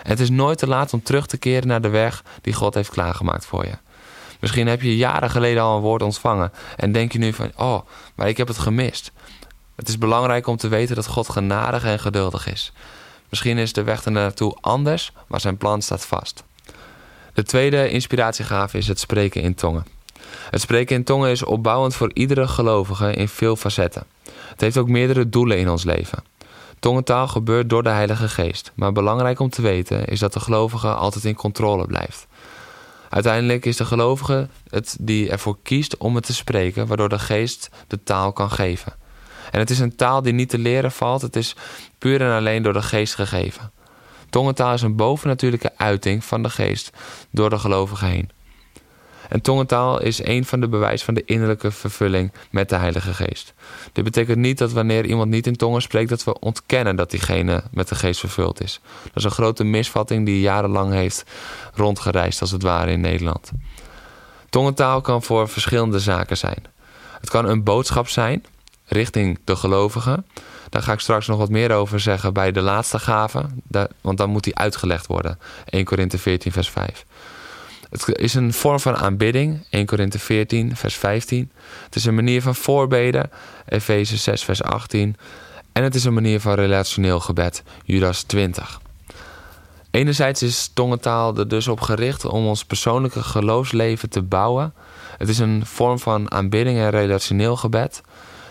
Het 0.03 0.19
is 0.19 0.29
nooit 0.29 0.57
te 0.57 0.67
laat 0.67 0.93
om 0.93 1.03
terug 1.03 1.25
te 1.25 1.37
keren 1.37 1.67
naar 1.67 1.81
de 1.81 1.89
weg 1.89 2.23
die 2.41 2.53
God 2.53 2.73
heeft 2.73 2.89
klaargemaakt 2.89 3.45
voor 3.45 3.65
je. 3.65 3.77
Misschien 4.39 4.67
heb 4.67 4.81
je 4.81 4.97
jaren 4.97 5.29
geleden 5.29 5.63
al 5.63 5.75
een 5.75 5.81
woord 5.81 6.01
ontvangen 6.01 6.51
en 6.75 6.91
denk 6.91 7.11
je 7.11 7.19
nu 7.19 7.33
van, 7.33 7.51
oh, 7.55 7.81
maar 8.15 8.27
ik 8.27 8.37
heb 8.37 8.47
het 8.47 8.57
gemist. 8.57 9.11
Het 9.75 9.87
is 9.87 9.97
belangrijk 9.97 10.47
om 10.47 10.57
te 10.57 10.67
weten 10.67 10.95
dat 10.95 11.07
God 11.07 11.29
genadig 11.29 11.83
en 11.83 11.99
geduldig 11.99 12.51
is. 12.51 12.71
Misschien 13.29 13.57
is 13.57 13.73
de 13.73 13.83
weg 13.83 14.05
er 14.05 14.11
naartoe 14.11 14.57
anders, 14.61 15.11
maar 15.27 15.39
zijn 15.39 15.57
plan 15.57 15.81
staat 15.81 16.05
vast. 16.05 16.43
De 17.33 17.43
tweede 17.43 17.89
inspiratiegave 17.89 18.77
is 18.77 18.87
het 18.87 18.99
spreken 18.99 19.41
in 19.41 19.55
tongen. 19.55 19.85
Het 20.49 20.61
spreken 20.61 20.95
in 20.95 21.03
tongen 21.03 21.29
is 21.29 21.43
opbouwend 21.43 21.95
voor 21.95 22.11
iedere 22.13 22.47
gelovige 22.47 23.13
in 23.13 23.27
veel 23.27 23.55
facetten. 23.55 24.03
Het 24.23 24.61
heeft 24.61 24.77
ook 24.77 24.87
meerdere 24.87 25.29
doelen 25.29 25.57
in 25.57 25.69
ons 25.69 25.83
leven. 25.83 26.23
Tongentaal 26.83 27.27
gebeurt 27.27 27.69
door 27.69 27.83
de 27.83 27.89
Heilige 27.89 28.29
Geest, 28.29 28.71
maar 28.75 28.91
belangrijk 28.91 29.39
om 29.39 29.49
te 29.49 29.61
weten 29.61 30.05
is 30.05 30.19
dat 30.19 30.33
de 30.33 30.39
gelovige 30.39 30.87
altijd 30.87 31.25
in 31.25 31.35
controle 31.35 31.85
blijft. 31.85 32.27
Uiteindelijk 33.09 33.65
is 33.65 33.77
de 33.77 33.85
gelovige 33.85 34.47
het 34.69 34.97
die 34.99 35.29
ervoor 35.29 35.57
kiest 35.63 35.97
om 35.97 36.15
het 36.15 36.25
te 36.25 36.33
spreken, 36.33 36.87
waardoor 36.87 37.09
de 37.09 37.19
geest 37.19 37.69
de 37.87 38.03
taal 38.03 38.33
kan 38.33 38.51
geven. 38.51 38.93
En 39.51 39.59
het 39.59 39.69
is 39.69 39.79
een 39.79 39.95
taal 39.95 40.21
die 40.21 40.33
niet 40.33 40.49
te 40.49 40.57
leren 40.57 40.91
valt, 40.91 41.21
het 41.21 41.35
is 41.35 41.55
puur 41.97 42.21
en 42.21 42.37
alleen 42.37 42.63
door 42.63 42.73
de 42.73 42.81
geest 42.81 43.15
gegeven. 43.15 43.71
Tongentaal 44.29 44.73
is 44.73 44.81
een 44.81 44.95
bovennatuurlijke 44.95 45.71
uiting 45.77 46.23
van 46.23 46.43
de 46.43 46.49
geest 46.49 46.91
door 47.31 47.49
de 47.49 47.59
gelovige 47.59 48.05
heen. 48.05 48.29
En 49.29 49.41
tongentaal 49.41 50.01
is 50.01 50.23
een 50.23 50.45
van 50.45 50.59
de 50.59 50.67
bewijzen 50.67 51.05
van 51.05 51.13
de 51.13 51.25
innerlijke 51.25 51.71
vervulling 51.71 52.31
met 52.49 52.69
de 52.69 52.75
Heilige 52.75 53.13
Geest. 53.13 53.53
Dit 53.91 54.03
betekent 54.03 54.37
niet 54.37 54.57
dat 54.57 54.71
wanneer 54.71 55.05
iemand 55.05 55.29
niet 55.29 55.47
in 55.47 55.55
tongen 55.55 55.81
spreekt, 55.81 56.09
dat 56.09 56.23
we 56.23 56.39
ontkennen 56.39 56.95
dat 56.95 57.11
diegene 57.11 57.63
met 57.71 57.87
de 57.87 57.95
Geest 57.95 58.19
vervuld 58.19 58.61
is. 58.61 58.79
Dat 59.03 59.15
is 59.15 59.23
een 59.23 59.31
grote 59.31 59.63
misvatting 59.63 60.25
die 60.25 60.39
jarenlang 60.39 60.93
heeft 60.93 61.23
rondgereisd, 61.73 62.41
als 62.41 62.51
het 62.51 62.63
ware, 62.63 62.91
in 62.91 63.01
Nederland. 63.01 63.51
Tongentaal 64.49 65.01
kan 65.01 65.23
voor 65.23 65.49
verschillende 65.49 65.99
zaken 65.99 66.37
zijn. 66.37 66.65
Het 67.19 67.29
kan 67.29 67.45
een 67.45 67.63
boodschap 67.63 68.07
zijn 68.07 68.45
richting 68.85 69.39
de 69.43 69.55
gelovigen. 69.55 70.25
Daar 70.69 70.81
ga 70.81 70.93
ik 70.93 70.99
straks 70.99 71.27
nog 71.27 71.37
wat 71.37 71.49
meer 71.49 71.71
over 71.71 71.99
zeggen 71.99 72.33
bij 72.33 72.51
de 72.51 72.61
laatste 72.61 72.99
gave, 72.99 73.45
want 74.01 74.17
dan 74.17 74.29
moet 74.29 74.43
die 74.43 74.55
uitgelegd 74.55 75.07
worden. 75.07 75.39
1 75.69 75.85
Korinthe 75.85 76.17
14, 76.17 76.51
vers 76.51 76.69
5. 76.69 77.05
Het 77.93 78.17
is 78.17 78.33
een 78.33 78.53
vorm 78.53 78.79
van 78.79 78.95
aanbidding, 78.95 79.65
1 79.69 79.85
Korinthe 79.85 80.19
14, 80.19 80.75
vers 80.75 80.95
15. 80.95 81.51
Het 81.85 81.95
is 81.95 82.05
een 82.05 82.15
manier 82.15 82.41
van 82.41 82.55
voorbeden, 82.55 83.31
Efeze 83.65 84.17
6, 84.17 84.43
vers 84.43 84.63
18. 84.63 85.15
En 85.71 85.83
het 85.83 85.95
is 85.95 86.03
een 86.03 86.13
manier 86.13 86.39
van 86.39 86.53
relationeel 86.53 87.19
gebed, 87.19 87.63
Judas 87.85 88.23
20. 88.23 88.81
Enerzijds 89.91 90.41
is 90.41 90.71
tongentaal 90.73 91.37
er 91.37 91.47
dus 91.47 91.67
op 91.67 91.81
gericht 91.81 92.25
om 92.25 92.45
ons 92.45 92.65
persoonlijke 92.65 93.23
geloofsleven 93.23 94.09
te 94.09 94.21
bouwen. 94.21 94.73
Het 95.17 95.29
is 95.29 95.39
een 95.39 95.65
vorm 95.65 95.99
van 95.99 96.31
aanbidding 96.31 96.77
en 96.77 96.89
relationeel 96.89 97.55
gebed. 97.55 98.01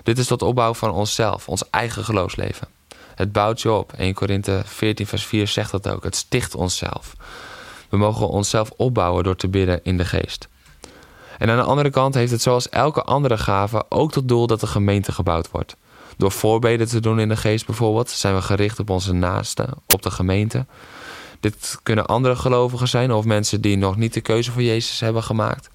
Dit 0.03 0.19
is 0.19 0.27
tot 0.27 0.43
opbouw 0.43 0.75
van 0.75 0.91
onszelf, 0.91 1.49
ons 1.49 1.71
eigen 1.71 2.05
geloofsleven. 2.05 2.69
Het 3.15 3.33
bouwt 3.33 3.61
je 3.61 3.73
op. 3.73 3.93
1 3.93 4.15
Korinthe 4.15 4.63
14, 4.65 5.07
vers 5.07 5.25
4 5.25 5.49
zegt 5.49 5.71
dat 5.71 5.89
ook. 5.89 6.05
Het 6.05 6.17
sticht 6.17 6.55
onszelf. 6.55 7.15
We 7.93 7.99
mogen 7.99 8.29
onszelf 8.29 8.71
opbouwen 8.77 9.25
door 9.25 9.37
te 9.37 9.49
bidden 9.49 9.81
in 9.83 9.97
de 9.97 10.05
geest. 10.05 10.49
En 11.39 11.51
aan 11.51 11.57
de 11.57 11.63
andere 11.63 11.91
kant 11.91 12.15
heeft 12.15 12.33
het 12.33 12.43
zoals 12.43 12.69
elke 12.69 13.03
andere 13.03 13.39
gave 13.39 13.85
ook 13.89 14.13
tot 14.13 14.29
doel 14.29 14.47
dat 14.47 14.61
de 14.61 14.67
gemeente 14.67 15.13
gebouwd 15.13 15.51
wordt. 15.51 15.77
Door 16.17 16.33
voorbeden 16.33 16.89
te 16.89 17.01
doen 17.01 17.21
in 17.21 17.29
de 17.29 17.37
geest 17.37 17.67
bijvoorbeeld, 17.67 18.11
zijn 18.11 18.35
we 18.35 18.43
gericht 18.43 18.79
op 18.79 18.91
onze 18.91 19.13
naasten, 19.13 19.69
op 19.87 20.03
de 20.03 20.11
gemeente. 20.11 20.67
Dit 21.41 21.79
kunnen 21.83 22.07
andere 22.07 22.37
gelovigen 22.37 22.89
zijn 22.89 23.13
of 23.13 23.25
mensen 23.25 23.61
die 23.61 23.77
nog 23.77 23.97
niet 23.97 24.15
de 24.15 24.21
keuze 24.21 24.53
voor 24.53 24.63
Jezus 24.63 25.01
hebben 25.01 25.23
gemaakt. 25.23 25.71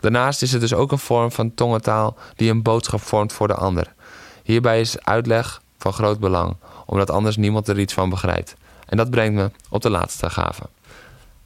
Daarnaast 0.00 0.42
is 0.42 0.52
het 0.52 0.60
dus 0.60 0.74
ook 0.74 0.92
een 0.92 0.98
vorm 0.98 1.32
van 1.32 1.54
tongentaal 1.54 2.16
die 2.36 2.50
een 2.50 2.62
boodschap 2.62 3.00
vormt 3.00 3.32
voor 3.32 3.48
de 3.48 3.54
ander. 3.54 3.94
Hierbij 4.42 4.80
is 4.80 5.04
uitleg 5.04 5.62
van 5.78 5.92
groot 5.92 6.18
belang, 6.18 6.56
omdat 6.86 7.10
anders 7.10 7.36
niemand 7.36 7.68
er 7.68 7.78
iets 7.78 7.94
van 7.94 8.10
begrijpt. 8.10 8.54
En 8.86 8.96
dat 8.96 9.10
brengt 9.10 9.34
me 9.34 9.50
op 9.68 9.82
de 9.82 9.90
laatste 9.90 10.30
gave. 10.30 10.62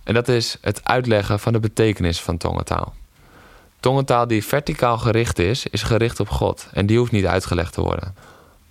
En 0.05 0.15
dat 0.15 0.29
is 0.29 0.57
het 0.61 0.81
uitleggen 0.85 1.41
van 1.41 1.53
de 1.53 1.61
betekenis 1.61 2.21
van 2.21 2.37
tongentaal. 2.37 2.95
Tongentaal 3.81 4.27
die 4.27 4.45
verticaal 4.45 4.99
gericht 4.99 5.39
is, 5.39 5.67
is 5.67 5.83
gericht 5.83 6.21
op 6.21 6.29
God 6.29 6.69
en 6.73 6.87
die 6.87 6.99
hoeft 6.99 7.13
niet 7.13 7.27
uitgelegd 7.27 7.73
te 7.73 7.81
worden. 7.81 8.15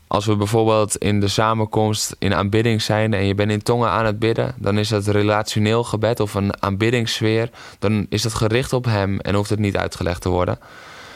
Als 0.08 0.26
we 0.26 0.36
bijvoorbeeld 0.36 0.98
in 0.98 1.20
de 1.20 1.28
samenkomst 1.28 2.16
in 2.20 2.34
aanbidding 2.34 2.82
zijn 2.82 3.14
en 3.14 3.26
je 3.26 3.36
bent 3.36 3.52
in 3.52 3.64
tongen 3.64 3.90
aan 3.90 4.06
het 4.06 4.20
bidden, 4.20 4.56
dan 4.58 4.78
is 4.78 4.90
dat 4.90 5.08
relationeel 5.08 5.84
gebed 5.84 6.20
of 6.20 6.34
een 6.34 6.62
aanbiddingssfeer. 6.62 7.50
Dan 7.80 8.06
is 8.10 8.22
dat 8.22 8.34
gericht 8.34 8.74
op 8.74 8.86
Hem 8.86 9.20
en 9.20 9.36
hoeft 9.36 9.50
het 9.50 9.60
niet 9.60 9.78
uitgelegd 9.78 10.22
te 10.22 10.30
worden. 10.30 10.60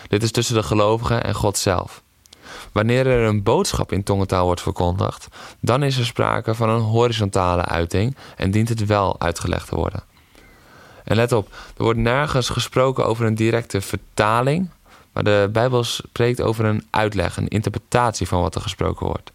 Dit 0.08 0.24
is 0.24 0.32
tussen 0.32 0.56
de 0.56 0.64
gelovigen 0.64 1.24
en 1.24 1.34
God 1.34 1.58
zelf. 1.58 2.04
Wanneer 2.74 3.08
er 3.08 3.28
een 3.28 3.44
boodschap 3.44 3.92
in 3.92 4.04
tongentaal 4.04 4.46
wordt 4.46 4.62
verkondigd, 4.62 5.28
dan 5.60 5.84
is 5.84 5.98
er 5.98 6.06
sprake 6.06 6.56
van 6.56 6.70
een 6.70 6.82
horizontale 6.82 7.66
uiting 7.66 8.16
en 8.38 8.52
dient 8.52 8.70
het 8.70 8.86
wel 8.86 9.20
uitgelegd 9.20 9.68
te 9.68 9.76
worden. 9.76 10.04
En 11.04 11.16
let 11.16 11.32
op, 11.32 11.48
er 11.78 11.84
wordt 11.84 12.00
nergens 12.00 12.50
gesproken 12.50 13.06
over 13.06 13.26
een 13.26 13.36
directe 13.36 13.82
vertaling, 13.82 14.70
maar 15.12 15.24
de 15.24 15.50
Bijbel 15.52 15.84
spreekt 15.84 16.42
over 16.42 16.66
een 16.66 16.88
uitleg, 16.90 17.38
een 17.38 17.48
interpretatie 17.48 18.28
van 18.28 18.42
wat 18.42 18.56
er 18.56 18.62
gesproken 18.62 19.06
wordt. 19.06 19.32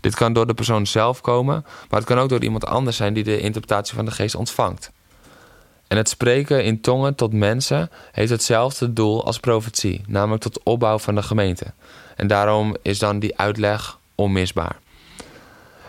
Dit 0.00 0.14
kan 0.14 0.32
door 0.32 0.46
de 0.46 0.54
persoon 0.54 0.86
zelf 0.86 1.20
komen, 1.20 1.64
maar 1.90 1.98
het 1.98 2.08
kan 2.08 2.18
ook 2.18 2.28
door 2.28 2.42
iemand 2.42 2.66
anders 2.66 2.96
zijn 2.96 3.14
die 3.14 3.24
de 3.24 3.40
interpretatie 3.40 3.94
van 3.94 4.04
de 4.04 4.10
geest 4.10 4.34
ontvangt. 4.34 4.90
En 5.88 5.96
het 5.96 6.08
spreken 6.08 6.64
in 6.64 6.80
tongen 6.80 7.14
tot 7.14 7.32
mensen 7.32 7.90
heeft 8.12 8.30
hetzelfde 8.30 8.92
doel 8.92 9.24
als 9.24 9.40
profetie, 9.40 10.02
namelijk 10.06 10.42
tot 10.42 10.62
opbouw 10.62 10.98
van 10.98 11.14
de 11.14 11.22
gemeente. 11.22 11.66
En 12.18 12.26
daarom 12.26 12.76
is 12.82 12.98
dan 12.98 13.18
die 13.18 13.38
uitleg 13.38 13.98
onmisbaar. 14.14 14.76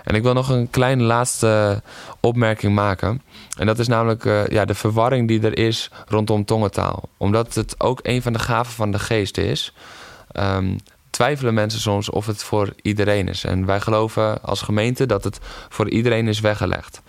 En 0.04 0.16
ik 0.16 0.24
wil 0.24 0.34
nog 0.34 0.50
een 0.50 0.70
kleine 0.70 1.04
laatste 1.04 1.82
opmerking 2.20 2.76
maken. 2.76 3.22
En 3.58 3.66
dat 3.66 3.80
is 3.80 3.88
namelijk 3.88 4.24
uh, 4.24 4.48
ja, 4.48 4.66
de 4.66 4.76
verwarring 4.76 5.28
die 5.28 5.42
er 5.42 5.58
is 5.58 5.92
rondom 6.08 6.46
tongentaal. 6.46 7.10
Omdat 7.18 7.54
het 7.54 7.76
ook 7.78 8.00
een 8.04 8.22
van 8.22 8.34
de 8.34 8.40
gaven 8.40 8.74
van 8.74 8.92
de 8.92 9.00
geest 9.00 9.38
is, 9.38 9.74
um, 10.34 10.76
twijfelen 11.10 11.54
mensen 11.54 11.80
soms 11.80 12.10
of 12.10 12.26
het 12.26 12.44
voor 12.44 12.74
iedereen 12.82 13.28
is. 13.28 13.44
En 13.44 13.66
wij 13.66 13.82
geloven 13.82 14.42
als 14.42 14.62
gemeente 14.62 15.06
dat 15.06 15.24
het 15.24 15.40
voor 15.70 15.90
iedereen 15.90 16.28
is 16.28 16.40
weggelegd. 16.40 17.02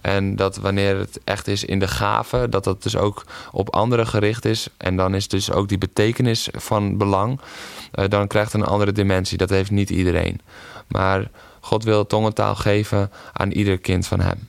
En 0.00 0.36
dat 0.36 0.56
wanneer 0.56 0.98
het 0.98 1.20
echt 1.24 1.48
is 1.48 1.64
in 1.64 1.78
de 1.78 1.88
gave, 1.88 2.48
dat 2.48 2.64
dat 2.64 2.82
dus 2.82 2.96
ook 2.96 3.24
op 3.52 3.74
anderen 3.74 4.06
gericht 4.06 4.44
is. 4.44 4.68
En 4.76 4.96
dan 4.96 5.14
is 5.14 5.28
dus 5.28 5.52
ook 5.52 5.68
die 5.68 5.78
betekenis 5.78 6.48
van 6.52 6.96
belang. 6.96 7.40
Uh, 7.94 8.04
dan 8.08 8.26
krijgt 8.26 8.52
het 8.52 8.60
een 8.60 8.68
andere 8.68 8.92
dimensie. 8.92 9.38
Dat 9.38 9.50
heeft 9.50 9.70
niet 9.70 9.90
iedereen. 9.90 10.40
Maar 10.88 11.30
God 11.60 11.84
wil 11.84 12.06
tongentaal 12.06 12.54
geven 12.54 13.10
aan 13.32 13.50
ieder 13.50 13.78
kind 13.78 14.06
van 14.06 14.20
hem. 14.20 14.48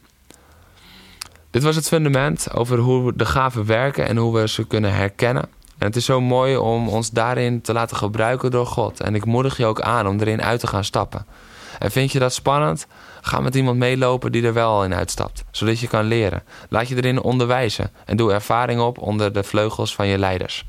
Dit 1.51 1.63
was 1.63 1.75
het 1.75 1.87
fundament 1.87 2.53
over 2.53 2.77
hoe 2.77 3.13
de 3.15 3.25
gaven 3.25 3.65
werken 3.65 4.07
en 4.07 4.17
hoe 4.17 4.39
we 4.39 4.47
ze 4.47 4.67
kunnen 4.67 4.93
herkennen. 4.93 5.43
En 5.77 5.85
het 5.87 5.95
is 5.95 6.05
zo 6.05 6.21
mooi 6.21 6.57
om 6.57 6.87
ons 6.87 7.09
daarin 7.09 7.61
te 7.61 7.73
laten 7.73 7.97
gebruiken 7.97 8.51
door 8.51 8.65
God. 8.65 8.99
En 8.99 9.15
ik 9.15 9.25
moedig 9.25 9.57
je 9.57 9.65
ook 9.65 9.81
aan 9.81 10.07
om 10.07 10.19
erin 10.19 10.41
uit 10.41 10.59
te 10.59 10.67
gaan 10.67 10.83
stappen. 10.83 11.25
En 11.79 11.91
vind 11.91 12.11
je 12.11 12.19
dat 12.19 12.33
spannend? 12.33 12.87
Ga 13.21 13.39
met 13.39 13.55
iemand 13.55 13.77
meelopen 13.77 14.31
die 14.31 14.43
er 14.43 14.53
wel 14.53 14.83
in 14.83 14.93
uitstapt, 14.93 15.43
zodat 15.51 15.79
je 15.79 15.87
kan 15.87 16.05
leren. 16.05 16.43
Laat 16.69 16.87
je 16.87 16.95
erin 16.95 17.21
onderwijzen 17.21 17.91
en 18.05 18.17
doe 18.17 18.31
ervaring 18.31 18.81
op 18.81 18.97
onder 18.97 19.33
de 19.33 19.43
vleugels 19.43 19.95
van 19.95 20.07
je 20.07 20.17
leiders. 20.17 20.65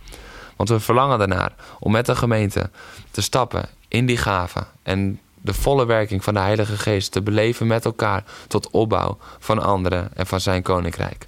Want 0.56 0.68
we 0.68 0.80
verlangen 0.80 1.18
daarnaar 1.18 1.54
om 1.78 1.92
met 1.92 2.06
de 2.06 2.16
gemeente 2.16 2.70
te 3.10 3.22
stappen 3.22 3.68
in 3.88 4.06
die 4.06 4.16
gaven 4.16 4.66
en 4.82 5.20
de 5.40 5.54
volle 5.54 5.86
werking 5.86 6.24
van 6.24 6.34
de 6.34 6.40
Heilige 6.40 6.76
Geest 6.76 7.12
te 7.12 7.22
beleven 7.22 7.66
met 7.66 7.84
elkaar 7.84 8.24
tot 8.48 8.70
opbouw 8.70 9.18
van 9.38 9.62
anderen 9.62 10.08
en 10.14 10.26
van 10.26 10.40
zijn 10.40 10.62
koninkrijk. 10.62 11.26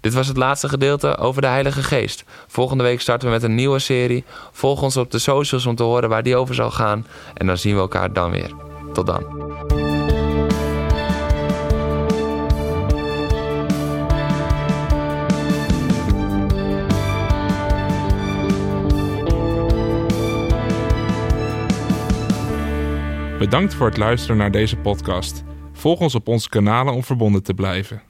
Dit 0.00 0.14
was 0.14 0.26
het 0.26 0.36
laatste 0.36 0.68
gedeelte 0.68 1.16
over 1.16 1.42
de 1.42 1.48
Heilige 1.48 1.82
Geest. 1.82 2.24
Volgende 2.46 2.84
week 2.84 3.00
starten 3.00 3.28
we 3.28 3.34
met 3.34 3.42
een 3.42 3.54
nieuwe 3.54 3.78
serie. 3.78 4.24
Volg 4.52 4.82
ons 4.82 4.96
op 4.96 5.10
de 5.10 5.18
socials 5.18 5.66
om 5.66 5.74
te 5.74 5.82
horen 5.82 6.08
waar 6.08 6.22
die 6.22 6.36
over 6.36 6.54
zal 6.54 6.70
gaan. 6.70 7.06
En 7.34 7.46
dan 7.46 7.58
zien 7.58 7.74
we 7.74 7.80
elkaar 7.80 8.12
dan 8.12 8.30
weer. 8.30 8.50
Tot 8.92 9.06
dan. 9.06 9.38
Bedankt 23.38 23.74
voor 23.74 23.86
het 23.86 23.96
luisteren 23.96 24.36
naar 24.36 24.50
deze 24.50 24.76
podcast. 24.76 25.44
Volg 25.72 26.00
ons 26.00 26.14
op 26.14 26.28
onze 26.28 26.48
kanalen 26.48 26.94
om 26.94 27.04
verbonden 27.04 27.42
te 27.42 27.54
blijven. 27.54 28.09